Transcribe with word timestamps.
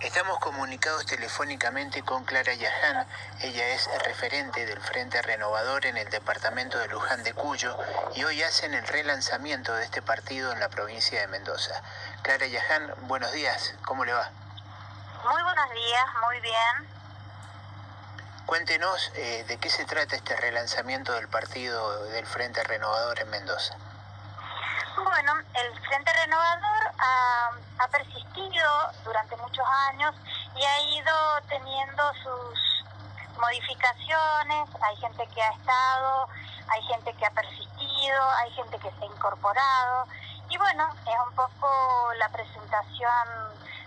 Estamos 0.00 0.38
comunicados 0.38 1.04
telefónicamente 1.04 2.02
con 2.02 2.24
Clara 2.24 2.54
Yaján. 2.54 3.06
Ella 3.42 3.68
es 3.68 3.86
referente 4.02 4.64
del 4.64 4.80
Frente 4.80 5.20
Renovador 5.20 5.84
en 5.84 5.98
el 5.98 6.08
departamento 6.08 6.78
de 6.78 6.88
Luján 6.88 7.22
de 7.22 7.34
Cuyo 7.34 7.76
y 8.14 8.24
hoy 8.24 8.42
hacen 8.42 8.72
el 8.72 8.86
relanzamiento 8.86 9.74
de 9.74 9.84
este 9.84 10.00
partido 10.00 10.52
en 10.52 10.60
la 10.60 10.70
provincia 10.70 11.20
de 11.20 11.26
Mendoza. 11.26 11.82
Clara 12.22 12.46
Yaján, 12.46 12.94
buenos 13.08 13.30
días, 13.32 13.74
¿cómo 13.84 14.06
le 14.06 14.14
va? 14.14 14.30
Muy 15.22 15.42
buenos 15.42 15.70
días, 15.70 16.06
muy 16.26 16.40
bien. 16.40 16.88
Cuéntenos 18.46 19.12
eh, 19.16 19.44
de 19.48 19.58
qué 19.58 19.68
se 19.68 19.84
trata 19.84 20.16
este 20.16 20.34
relanzamiento 20.34 21.12
del 21.12 21.28
partido 21.28 22.04
del 22.04 22.24
Frente 22.24 22.64
Renovador 22.64 23.20
en 23.20 23.28
Mendoza. 23.28 23.76
Bueno, 25.04 25.32
el 25.54 25.80
Frente 25.86 26.12
Renovador 26.12 26.92
ha, 26.98 27.88
persistido 27.90 28.92
durante 29.04 29.36
muchos 29.36 29.66
años 29.88 30.14
y 30.54 30.62
ha 30.62 30.80
ido 30.80 31.40
teniendo 31.48 32.02
sus 32.22 32.84
modificaciones. 33.38 34.68
Hay 34.82 34.96
gente 34.96 35.26
que 35.28 35.42
ha 35.42 35.50
estado, 35.52 36.28
hay 36.68 36.82
gente 36.82 37.12
que 37.14 37.26
ha 37.26 37.30
persistido, 37.30 38.30
hay 38.36 38.50
gente 38.52 38.78
que 38.78 38.90
se 38.90 39.02
ha 39.02 39.06
incorporado. 39.06 40.06
Y 40.50 40.58
bueno, 40.58 40.88
es 41.06 41.18
un 41.28 41.34
poco 41.34 42.12
la 42.18 42.28
presentación 42.28 43.28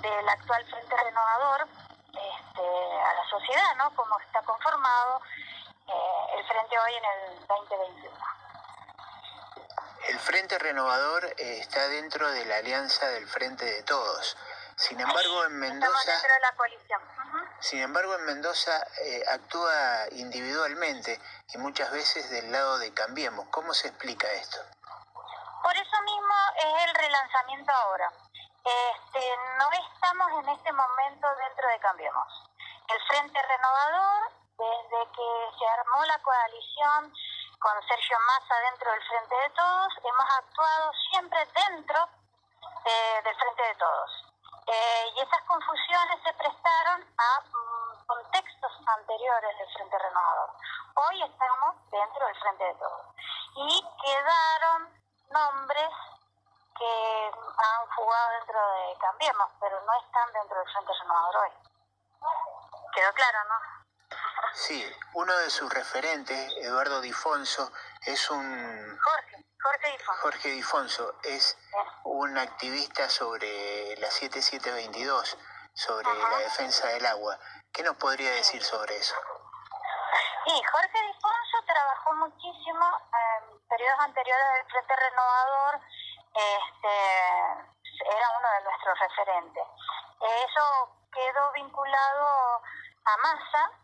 del 0.00 0.28
actual 0.28 0.64
Frente 0.64 0.96
Renovador 0.96 1.68
este, 2.08 3.02
a 3.02 3.14
la 3.14 3.28
sociedad, 3.28 3.74
¿no? 3.76 3.90
Como 3.94 4.18
está 4.20 4.40
conformado 4.42 5.20
eh, 5.86 6.38
el 6.38 6.44
Frente 6.46 6.78
hoy 6.78 6.94
en 6.94 7.04
el 7.04 7.46
2021. 7.46 8.43
El 10.08 10.18
Frente 10.18 10.58
Renovador 10.58 11.24
eh, 11.24 11.58
está 11.60 11.88
dentro 11.88 12.30
de 12.30 12.44
la 12.44 12.56
alianza 12.56 13.06
del 13.08 13.26
Frente 13.26 13.64
de 13.64 13.82
Todos. 13.84 14.36
Sin 14.76 15.00
embargo, 15.00 15.44
en 15.44 15.58
Mendoza. 15.58 16.12
Dentro 16.12 16.34
de 16.34 16.40
la 16.40 16.52
coalición. 16.56 17.02
Uh 17.02 17.38
-huh. 17.38 17.48
Sin 17.60 17.80
embargo, 17.80 18.14
en 18.16 18.24
Mendoza 18.26 18.86
eh, 19.02 19.24
actúa 19.32 20.06
individualmente 20.12 21.18
y 21.54 21.58
muchas 21.58 21.90
veces 21.90 22.28
del 22.30 22.52
lado 22.52 22.78
de 22.78 22.92
Cambiemos. 22.92 23.46
¿Cómo 23.50 23.72
se 23.72 23.88
explica 23.88 24.30
esto? 24.32 24.58
Por 25.62 25.74
eso 25.74 26.02
mismo 26.02 26.34
es 26.56 26.88
el 26.88 26.94
relanzamiento 26.96 27.72
ahora. 27.72 28.12
Este, 28.64 29.20
no 29.58 29.70
estamos 29.72 30.28
en 30.42 30.48
este 30.50 30.72
momento 30.72 31.28
dentro 31.36 31.68
de 31.68 31.78
Cambiemos. 31.80 32.28
El 32.88 33.00
Frente 33.08 33.40
Renovador, 33.40 34.32
desde 34.58 35.12
que 35.16 35.28
se 35.58 35.66
armó 35.66 36.04
la 36.04 36.18
coalición 36.22 37.14
con 37.64 37.88
Sergio 37.88 38.18
Massa 38.26 38.60
dentro 38.60 38.90
del 38.92 39.02
Frente 39.08 39.34
de 39.34 39.50
Todos, 39.56 39.92
hemos 40.04 40.30
actuado 40.36 40.92
siempre 41.10 41.40
dentro 41.46 41.96
eh, 42.84 43.22
del 43.24 43.36
Frente 43.36 43.62
de 43.62 43.74
Todos. 43.76 44.10
Eh, 44.66 45.12
y 45.16 45.20
esas 45.20 45.40
confusiones 45.44 46.22
se 46.24 46.32
prestaron 46.34 47.00
a 47.16 47.40
mm, 47.40 48.06
contextos 48.06 48.72
anteriores 48.86 49.58
del 49.58 49.72
Frente 49.72 49.98
Renovador. 49.98 50.50
Hoy 51.08 51.22
estamos 51.22 51.90
dentro 51.90 52.26
del 52.26 52.36
Frente 52.36 52.64
de 52.64 52.74
Todos. 52.74 53.06
Y 53.56 53.84
quedaron 54.04 55.00
nombres 55.30 55.90
que 56.76 57.32
han 57.32 57.86
jugado 57.96 58.30
dentro 58.40 58.60
de 58.72 58.98
Cambiemos, 58.98 59.48
pero 59.58 59.80
no 59.80 59.92
están 60.04 60.32
dentro 60.34 60.58
del 60.58 60.68
Frente 60.70 60.92
Renovador 61.00 61.36
hoy. 61.36 61.52
Quedó 62.92 63.12
claro, 63.14 63.38
¿no? 63.48 63.73
Sí, 64.54 64.96
uno 65.14 65.36
de 65.38 65.50
sus 65.50 65.72
referentes, 65.72 66.52
Eduardo 66.58 67.00
Difonso, 67.00 67.72
es 68.06 68.30
un... 68.30 68.98
Jorge, 69.02 69.44
Jorge 69.60 69.90
Difonso. 69.90 70.22
Jorge 70.22 70.48
Difonso 70.50 71.14
es 71.24 71.58
un 72.04 72.38
activista 72.38 73.08
sobre 73.08 73.96
la 73.96 74.08
7722, 74.08 75.36
sobre 75.74 76.08
Ajá. 76.08 76.30
la 76.30 76.38
defensa 76.38 76.86
del 76.86 77.04
agua. 77.04 77.36
¿Qué 77.72 77.82
nos 77.82 77.96
podría 77.96 78.30
decir 78.30 78.62
sobre 78.62 78.96
eso? 78.96 79.16
Sí, 80.46 80.62
Jorge 80.70 81.02
Difonso 81.02 81.64
trabajó 81.66 82.14
muchísimo 82.14 83.00
en 83.10 83.68
periodos 83.68 84.00
anteriores 84.00 84.46
del 84.54 84.66
Frente 84.70 84.96
Renovador, 84.96 85.80
este, 86.32 86.94
era 88.06 88.38
uno 88.38 88.48
de 88.50 88.62
nuestros 88.62 88.98
referentes. 89.00 89.64
Eso 90.20 90.96
quedó 91.10 91.52
vinculado 91.52 92.62
a 93.04 93.16
Massa 93.16 93.83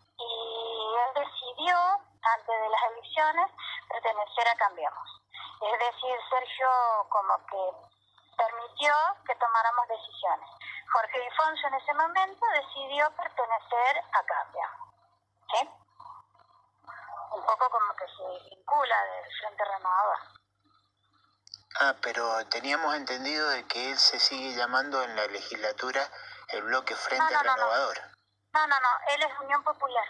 él 1.07 1.25
decidió, 1.25 1.77
antes 2.23 2.61
de 2.61 2.69
las 2.69 2.83
elecciones, 2.93 3.51
pertenecer 3.89 4.49
a 4.49 4.57
Cambiemos. 4.57 5.21
Es 5.61 5.79
decir, 5.79 6.17
Sergio 6.31 6.69
como 7.09 7.37
que 7.47 7.91
permitió 8.37 8.95
que 9.27 9.35
tomáramos 9.37 9.89
decisiones. 9.89 10.49
Jorge 10.93 11.21
Difonso 11.21 11.67
en 11.69 11.75
ese 11.75 11.95
momento 11.95 12.47
decidió 12.53 13.11
pertenecer 13.17 14.03
a 14.13 14.25
Cambiemos. 14.25 14.95
¿Sí? 15.53 15.71
Un 17.33 17.47
poco 17.47 17.71
como 17.71 17.95
que 17.95 18.07
se 18.07 18.51
vincula 18.51 19.05
del 19.05 19.33
Frente 19.41 19.65
Renovador. 19.65 20.19
Ah, 21.81 21.95
pero 22.03 22.47
teníamos 22.49 22.95
entendido 22.97 23.49
de 23.51 23.67
que 23.69 23.93
él 23.93 23.99
se 23.99 24.19
sigue 24.19 24.57
llamando 24.57 25.03
en 25.03 25.15
la 25.15 25.27
legislatura 25.27 26.03
el 26.49 26.63
bloque 26.63 26.97
Frente 26.97 27.33
no, 27.33 27.43
no, 27.43 27.55
Renovador. 27.55 27.99
No, 28.53 28.67
no, 28.67 28.81
no, 28.81 28.89
él 29.15 29.23
es 29.23 29.41
Unión 29.41 29.63
Popular. 29.63 30.07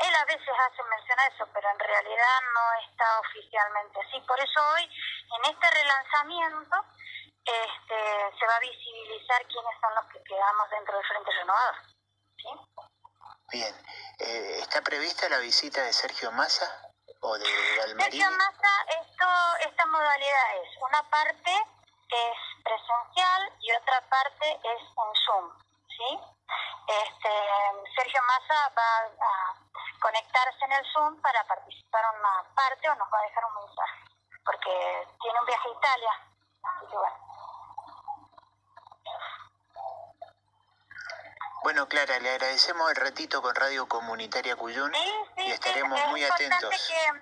Él 0.00 0.14
a 0.14 0.24
veces 0.24 0.48
hace 0.48 0.82
mención 0.84 1.18
a 1.18 1.26
eso, 1.26 1.46
pero 1.52 1.70
en 1.70 1.78
realidad 1.78 2.40
no 2.54 2.90
está 2.90 3.20
oficialmente 3.20 4.00
así. 4.00 4.20
Por 4.26 4.40
eso 4.40 4.60
hoy, 4.74 4.84
en 4.84 5.52
este 5.52 5.70
relanzamiento, 5.70 6.76
este, 7.44 8.38
se 8.38 8.46
va 8.46 8.56
a 8.56 8.60
visibilizar 8.60 9.46
quiénes 9.46 9.80
son 9.80 9.94
los 9.94 10.04
que 10.12 10.22
quedamos 10.24 10.70
dentro 10.70 10.96
del 10.96 11.06
Frente 11.06 11.30
Renovador. 11.32 11.74
¿Sí? 12.36 12.48
Bien. 13.52 13.74
Eh, 14.20 14.58
¿Está 14.60 14.80
prevista 14.82 15.28
la 15.28 15.38
visita 15.38 15.82
de 15.82 15.92
Sergio 15.92 16.30
Massa 16.32 16.66
o 17.20 17.36
de? 17.36 17.44
Sergio 17.44 18.30
Massa, 18.30 18.72
esto, 19.00 19.26
esta 19.68 19.86
modalidad 19.86 20.56
es, 20.62 20.82
una 20.82 21.02
parte 21.10 21.52
es 22.10 22.38
presencial 22.62 23.52
y 23.60 23.72
otra 23.72 24.00
parte 24.08 24.60
es 24.64 24.82
en 24.82 25.14
Zoom, 25.24 25.58
¿sí? 25.88 26.18
Este, 26.88 27.30
Sergio 27.96 28.20
Massa 28.22 28.72
va 28.76 28.98
a 29.20 29.49
conectarse 30.00 30.64
en 30.64 30.72
el 30.72 30.84
Zoom 30.92 31.20
para 31.20 31.44
participar 31.44 32.02
en 32.12 32.20
una 32.20 32.54
parte 32.54 32.88
o 32.88 32.94
nos 32.96 33.08
va 33.12 33.18
a 33.18 33.22
dejar 33.22 33.44
un 33.44 33.54
mensaje, 33.54 34.04
porque 34.44 35.08
tiene 35.20 35.40
un 35.40 35.46
viaje 35.46 35.68
a 35.68 35.78
Italia, 35.78 36.12
así 36.62 36.86
que 36.86 36.96
bueno. 36.96 37.30
Bueno, 41.62 41.86
Clara, 41.88 42.18
le 42.18 42.30
agradecemos 42.30 42.90
el 42.90 42.96
ratito 42.96 43.42
con 43.42 43.54
Radio 43.54 43.86
Comunitaria 43.86 44.56
Cuyún 44.56 44.94
sí, 44.94 45.12
sí, 45.36 45.42
y 45.46 45.50
estaremos 45.52 46.00
sí, 46.00 46.06
muy 46.06 46.24
es 46.24 46.30
atentos. 46.30 46.70
Que, 46.70 47.20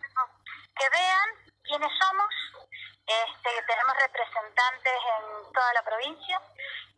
que 0.77 0.89
vean 0.91 1.29
quiénes 1.65 1.91
somos, 1.99 2.29
este, 3.05 3.63
tenemos 3.67 3.97
representantes 3.97 4.95
en 4.95 5.53
toda 5.53 5.73
la 5.73 5.83
provincia, 5.83 6.41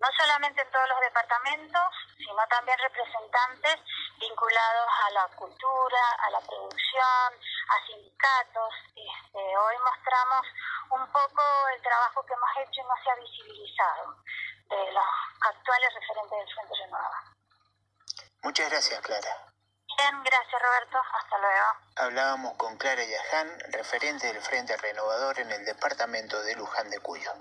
no 0.00 0.08
solamente 0.18 0.60
en 0.60 0.70
todos 0.70 0.88
los 0.90 1.00
departamentos, 1.00 1.88
sino 2.18 2.46
también 2.48 2.78
representantes 2.78 3.80
vinculados 4.20 4.88
a 5.06 5.10
la 5.10 5.28
cultura, 5.34 6.02
a 6.18 6.30
la 6.30 6.40
producción, 6.40 7.28
a 7.68 7.86
sindicatos. 7.86 8.74
Este, 8.94 9.38
hoy 9.38 9.76
mostramos 9.84 10.46
un 10.90 11.06
poco 11.10 11.42
el 11.74 11.82
trabajo 11.82 12.24
que 12.26 12.34
hemos 12.34 12.50
hecho 12.60 12.80
y 12.80 12.84
no 12.84 12.94
se 13.02 13.10
ha 13.10 13.14
visibilizado 13.16 14.16
de 14.68 14.92
los 14.92 15.04
actuales 15.40 15.94
referentes 15.94 16.38
del 16.38 16.54
Frente 16.54 16.74
Renovador. 16.84 17.20
Muchas 18.42 18.70
gracias, 18.70 19.00
Clara. 19.00 19.52
Bien, 19.96 20.22
gracias 20.22 20.62
Roberto, 20.62 20.98
hasta 21.12 21.38
luego. 21.38 21.66
Hablábamos 21.96 22.56
con 22.56 22.76
Clara 22.76 23.04
Yaján, 23.04 23.58
referente 23.72 24.28
del 24.28 24.40
Frente 24.40 24.76
Renovador 24.76 25.38
en 25.40 25.50
el 25.50 25.64
departamento 25.64 26.42
de 26.42 26.54
Luján 26.54 26.90
de 26.90 27.00
Cuyo. 27.00 27.32